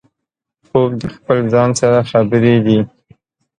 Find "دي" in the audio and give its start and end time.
2.65-2.79